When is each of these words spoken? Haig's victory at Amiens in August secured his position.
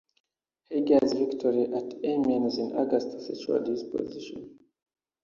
Haig's 0.71 1.13
victory 1.13 1.71
at 1.71 1.93
Amiens 2.03 2.57
in 2.57 2.75
August 2.75 3.21
secured 3.21 3.67
his 3.67 3.83
position. 3.83 4.57